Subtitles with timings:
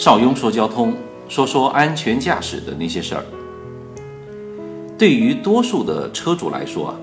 [0.00, 0.94] 邵雍说交通，
[1.28, 3.22] 说说安全驾驶的那些事儿。
[4.96, 6.96] 对于多数的车主来说啊，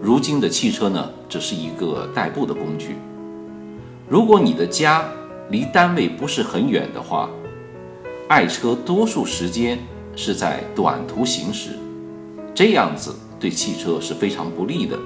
[0.00, 2.96] 如今的汽车呢，只是一个代步的工具。
[4.08, 5.04] 如果你的家
[5.50, 7.28] 离单位不是很远的话，
[8.26, 9.78] 爱车多数时间
[10.16, 11.72] 是在短途行驶，
[12.54, 14.98] 这样子对汽车是非常不利的。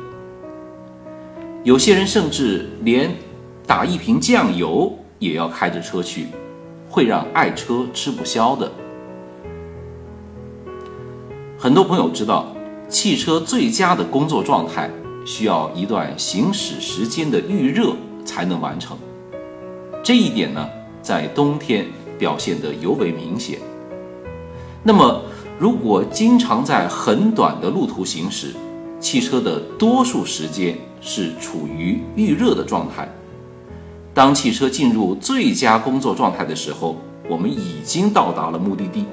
[1.65, 3.11] 有些人甚至连
[3.67, 6.29] 打一瓶酱油也要开着车去，
[6.95, 8.71] 会让爱车吃不消的。
[11.59, 12.55] 很多朋友知道，
[12.89, 14.89] 汽车最佳的工作状态
[15.27, 18.97] 需要一段行驶时间的预热才能完成。
[20.05, 20.69] 这一点呢，
[21.03, 21.85] 在冬天
[22.17, 23.59] 表现得尤为明显。
[24.85, 25.21] 那么，
[25.59, 28.55] 如果经常在很短的路途行驶，
[29.01, 33.13] 汽车的多数时间是处于预热的状态。
[34.15, 36.97] 当汽车进入最佳工作状态的时候，
[37.29, 39.05] 我们已经到达了目的地。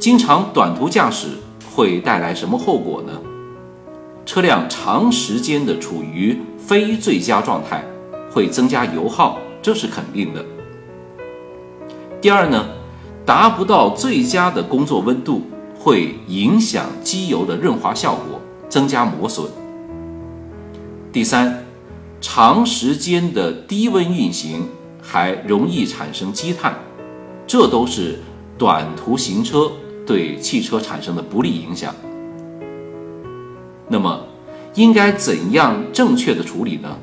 [0.00, 1.28] 经常短途驾驶
[1.72, 3.12] 会带来什么后果呢？
[4.26, 7.84] 车辆长时间的处于非最佳状态，
[8.32, 10.44] 会增加油耗，这是肯定的。
[12.20, 12.66] 第二呢，
[13.24, 15.42] 达不到最佳的工作温度，
[15.78, 19.46] 会影响机油的润滑效果，增加磨损。
[21.12, 21.63] 第三，
[22.26, 24.66] 长时间的低温运行
[25.02, 26.74] 还容易产生积碳，
[27.46, 28.18] 这都是
[28.56, 29.70] 短途行车
[30.06, 31.94] 对汽车产生的不利影响。
[33.88, 34.24] 那么，
[34.74, 36.96] 应该怎样正确的处理呢？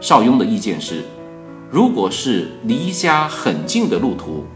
[0.00, 1.04] 邵雍的意见是，
[1.70, 4.46] 如果是离家很近的路途，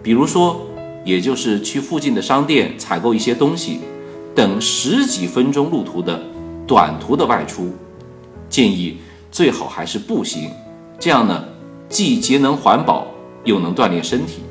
[0.00, 0.64] 比如说，
[1.04, 3.80] 也就是去附近的商店采购一些东西，
[4.32, 6.22] 等十几分钟路途的
[6.68, 7.72] 短途的外出，
[8.50, 8.98] 建议
[9.30, 10.50] 最好还是步行，
[10.98, 11.44] 这样呢，
[11.88, 13.06] 既节能环保，
[13.44, 14.42] 又能锻炼身体。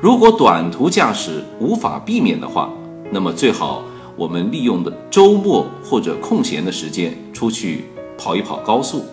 [0.00, 2.70] 如果短途驾驶无法避免的话，
[3.10, 3.82] 那么最好
[4.16, 7.84] 我们利用的周末或者空闲的时间出去
[8.16, 9.04] 跑一跑高速，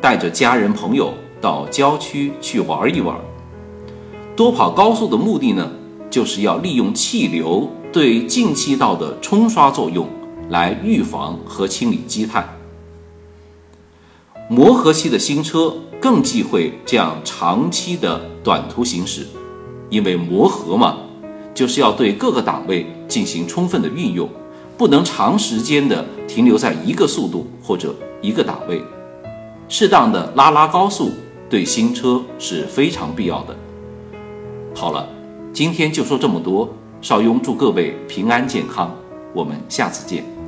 [0.00, 3.16] 带着家人朋友到郊区去玩一玩。
[4.36, 5.70] 多跑高速的目的呢，
[6.10, 10.06] 就是要利用气流对进气道的冲刷作用，
[10.48, 12.48] 来预防和清理积碳。
[14.48, 19.26] 磨合期的新车更忌讳这样长期的短途行驶。
[19.88, 20.96] 因为磨合嘛，
[21.52, 24.26] 就是要对各个档位进行充分的运用，
[24.78, 28.82] 不能长时间的停留在一个速度或者一个档位，
[29.68, 31.10] 适当的拉拉高速
[31.50, 33.54] 对新车是非常必要的。
[34.74, 35.06] 好了，
[35.52, 36.66] 今天就说这么多，
[37.02, 38.96] 邵雍祝各位平安健康，
[39.32, 40.41] 我们下次见。